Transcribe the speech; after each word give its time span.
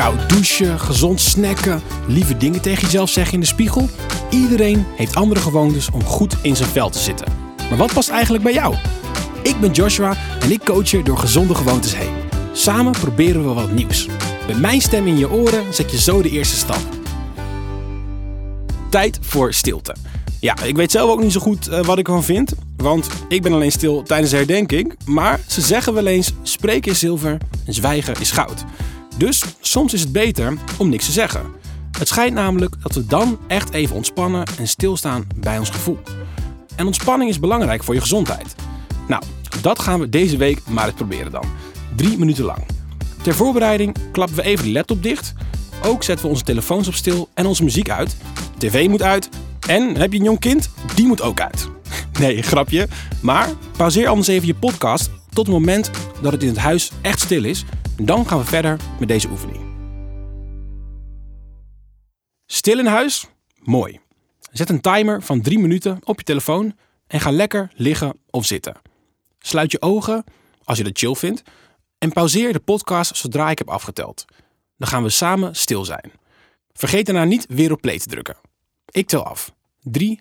Koud 0.00 0.28
douchen, 0.28 0.78
gezond 0.78 1.20
snacken, 1.20 1.82
lieve 2.06 2.36
dingen 2.36 2.60
tegen 2.60 2.82
jezelf 2.82 3.10
zeggen 3.10 3.34
in 3.34 3.40
de 3.40 3.46
spiegel. 3.46 3.88
Iedereen 4.30 4.84
heeft 4.96 5.14
andere 5.14 5.40
gewoontes 5.40 5.90
om 5.90 6.04
goed 6.04 6.36
in 6.42 6.56
zijn 6.56 6.68
vel 6.68 6.90
te 6.90 6.98
zitten. 6.98 7.26
Maar 7.68 7.78
wat 7.78 7.92
past 7.92 8.08
eigenlijk 8.08 8.44
bij 8.44 8.52
jou? 8.52 8.74
Ik 9.42 9.60
ben 9.60 9.70
Joshua 9.70 10.16
en 10.40 10.50
ik 10.50 10.64
coach 10.64 10.90
je 10.90 11.02
door 11.02 11.18
gezonde 11.18 11.54
gewoontes 11.54 11.96
heen. 11.96 12.14
Samen 12.52 12.92
proberen 12.92 13.48
we 13.48 13.54
wat 13.54 13.70
nieuws. 13.72 14.06
Met 14.46 14.60
mijn 14.60 14.80
stem 14.80 15.06
in 15.06 15.18
je 15.18 15.30
oren 15.30 15.74
zet 15.74 15.90
je 15.90 16.00
zo 16.00 16.22
de 16.22 16.30
eerste 16.30 16.56
stap. 16.56 16.80
Tijd 18.90 19.18
voor 19.22 19.52
stilte. 19.52 19.94
Ja, 20.40 20.62
ik 20.62 20.76
weet 20.76 20.90
zelf 20.90 21.10
ook 21.10 21.22
niet 21.22 21.32
zo 21.32 21.40
goed 21.40 21.68
uh, 21.68 21.80
wat 21.80 21.98
ik 21.98 22.06
ervan 22.06 22.24
vind. 22.24 22.52
Want 22.76 23.08
ik 23.28 23.42
ben 23.42 23.52
alleen 23.52 23.72
stil 23.72 24.02
tijdens 24.02 24.30
de 24.30 24.36
herdenking. 24.36 24.94
Maar 25.04 25.40
ze 25.46 25.60
zeggen 25.60 25.94
wel 25.94 26.06
eens: 26.06 26.32
spreken 26.42 26.92
is 26.92 26.98
zilver 26.98 27.38
en 27.66 27.74
zwijgen 27.74 28.14
is 28.20 28.30
goud. 28.30 28.64
Dus 29.16 29.42
soms 29.70 29.92
is 29.92 30.00
het 30.00 30.12
beter 30.12 30.54
om 30.78 30.88
niks 30.88 31.04
te 31.04 31.12
zeggen. 31.12 31.42
Het 31.98 32.08
schijnt 32.08 32.34
namelijk 32.34 32.74
dat 32.82 32.94
we 32.94 33.06
dan 33.06 33.38
echt 33.46 33.72
even 33.72 33.96
ontspannen 33.96 34.44
en 34.58 34.68
stilstaan 34.68 35.26
bij 35.36 35.58
ons 35.58 35.70
gevoel. 35.70 35.98
En 36.76 36.86
ontspanning 36.86 37.30
is 37.30 37.40
belangrijk 37.40 37.84
voor 37.84 37.94
je 37.94 38.00
gezondheid. 38.00 38.54
Nou, 39.08 39.22
dat 39.60 39.78
gaan 39.78 40.00
we 40.00 40.08
deze 40.08 40.36
week 40.36 40.60
maar 40.68 40.86
eens 40.86 40.94
proberen 40.94 41.32
dan. 41.32 41.44
Drie 41.96 42.18
minuten 42.18 42.44
lang. 42.44 42.58
Ter 43.22 43.34
voorbereiding 43.34 43.96
klappen 44.12 44.36
we 44.36 44.42
even 44.42 44.64
de 44.64 44.72
laptop 44.72 45.02
dicht. 45.02 45.34
Ook 45.82 46.02
zetten 46.02 46.24
we 46.24 46.32
onze 46.32 46.44
telefoons 46.44 46.88
op 46.88 46.94
stil 46.94 47.28
en 47.34 47.46
onze 47.46 47.64
muziek 47.64 47.90
uit. 47.90 48.16
TV 48.58 48.88
moet 48.88 49.02
uit. 49.02 49.28
En 49.68 49.96
heb 49.96 50.12
je 50.12 50.18
een 50.18 50.24
jong 50.24 50.38
kind? 50.38 50.70
Die 50.94 51.06
moet 51.06 51.22
ook 51.22 51.40
uit. 51.40 51.68
Nee, 52.20 52.42
grapje. 52.42 52.88
Maar 53.20 53.48
pauzeer 53.76 54.08
anders 54.08 54.28
even 54.28 54.46
je 54.46 54.54
podcast 54.54 55.10
tot 55.32 55.46
het 55.46 55.54
moment 55.54 55.90
dat 56.22 56.32
het 56.32 56.42
in 56.42 56.48
het 56.48 56.58
huis 56.58 56.90
echt 57.00 57.20
stil 57.20 57.44
is. 57.44 57.64
En 58.00 58.06
dan 58.06 58.26
gaan 58.26 58.38
we 58.38 58.44
verder 58.44 58.80
met 58.98 59.08
deze 59.08 59.28
oefening. 59.28 59.60
Stil 62.46 62.78
in 62.78 62.86
huis? 62.86 63.26
Mooi. 63.58 64.00
Zet 64.52 64.68
een 64.68 64.80
timer 64.80 65.22
van 65.22 65.40
3 65.40 65.58
minuten 65.58 65.98
op 66.04 66.18
je 66.18 66.24
telefoon 66.24 66.76
en 67.06 67.20
ga 67.20 67.30
lekker 67.30 67.72
liggen 67.74 68.18
of 68.30 68.46
zitten. 68.46 68.76
Sluit 69.38 69.72
je 69.72 69.82
ogen 69.82 70.24
als 70.64 70.78
je 70.78 70.84
dat 70.84 70.98
chill 70.98 71.14
vindt 71.14 71.42
en 71.98 72.12
pauzeer 72.12 72.52
de 72.52 72.60
podcast 72.60 73.16
zodra 73.16 73.50
ik 73.50 73.58
heb 73.58 73.68
afgeteld. 73.68 74.24
Dan 74.76 74.88
gaan 74.88 75.02
we 75.02 75.10
samen 75.10 75.56
stil 75.56 75.84
zijn. 75.84 76.12
Vergeet 76.72 77.06
daarna 77.06 77.24
niet 77.24 77.46
weer 77.48 77.72
op 77.72 77.80
play 77.80 77.98
te 77.98 78.08
drukken. 78.08 78.36
Ik 78.90 79.08
tel 79.08 79.24
af. 79.24 79.54
3, 79.82 80.20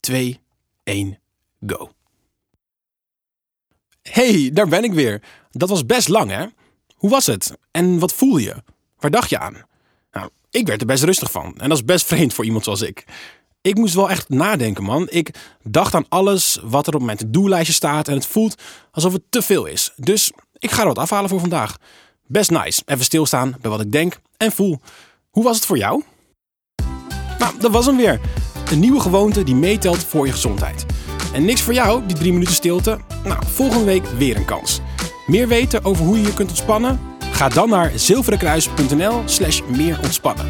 2, 0.00 0.40
1, 0.82 1.18
go. 1.66 1.90
Hey, 4.02 4.50
daar 4.52 4.68
ben 4.68 4.84
ik 4.84 4.92
weer. 4.92 5.22
Dat 5.50 5.68
was 5.68 5.86
best 5.86 6.08
lang, 6.08 6.30
hè? 6.30 6.46
Hoe 6.98 7.10
was 7.10 7.26
het? 7.26 7.52
En 7.70 7.98
wat 7.98 8.12
voel 8.12 8.36
je? 8.36 8.54
Waar 8.98 9.10
dacht 9.10 9.30
je 9.30 9.38
aan? 9.38 9.56
Nou, 10.12 10.28
ik 10.50 10.66
werd 10.66 10.80
er 10.80 10.86
best 10.86 11.02
rustig 11.02 11.30
van. 11.30 11.54
En 11.56 11.68
dat 11.68 11.78
is 11.78 11.84
best 11.84 12.06
vreemd 12.12 12.34
voor 12.34 12.44
iemand 12.44 12.64
zoals 12.64 12.82
ik. 12.82 13.04
Ik 13.60 13.74
moest 13.74 13.94
wel 13.94 14.10
echt 14.10 14.28
nadenken, 14.28 14.84
man. 14.84 15.06
Ik 15.10 15.34
dacht 15.62 15.94
aan 15.94 16.08
alles 16.08 16.58
wat 16.62 16.86
er 16.86 16.94
op 16.94 17.02
mijn 17.02 17.16
to-do-lijstje 17.16 17.74
staat. 17.74 18.08
En 18.08 18.14
het 18.14 18.26
voelt 18.26 18.62
alsof 18.92 19.12
het 19.12 19.22
te 19.28 19.42
veel 19.42 19.66
is. 19.66 19.92
Dus 19.96 20.32
ik 20.58 20.70
ga 20.70 20.80
er 20.80 20.86
wat 20.86 20.98
afhalen 20.98 21.28
voor 21.30 21.40
vandaag. 21.40 21.76
Best 22.26 22.50
nice. 22.50 22.82
Even 22.84 23.04
stilstaan 23.04 23.56
bij 23.60 23.70
wat 23.70 23.80
ik 23.80 23.92
denk 23.92 24.20
en 24.36 24.52
voel. 24.52 24.80
Hoe 25.30 25.44
was 25.44 25.56
het 25.56 25.66
voor 25.66 25.78
jou? 25.78 26.02
Nou, 27.38 27.58
dat 27.58 27.70
was 27.70 27.86
hem 27.86 27.96
weer. 27.96 28.20
Een 28.70 28.80
nieuwe 28.80 29.00
gewoonte 29.00 29.42
die 29.42 29.54
meetelt 29.54 30.04
voor 30.04 30.26
je 30.26 30.32
gezondheid. 30.32 30.86
En 31.32 31.44
niks 31.44 31.62
voor 31.62 31.74
jou, 31.74 32.06
die 32.06 32.16
drie 32.16 32.32
minuten 32.32 32.54
stilte. 32.54 32.98
Nou, 33.24 33.46
volgende 33.46 33.84
week 33.84 34.04
weer 34.04 34.36
een 34.36 34.44
kans. 34.44 34.80
Meer 35.28 35.48
weten 35.48 35.84
over 35.84 36.04
hoe 36.04 36.16
je 36.16 36.26
je 36.26 36.34
kunt 36.34 36.48
ontspannen? 36.48 37.00
Ga 37.32 37.48
dan 37.48 37.68
naar 37.68 37.92
zilverenkruis.nl 37.94 39.22
slash 39.24 39.60
meer 39.76 39.98
ontspannen. 40.02 40.46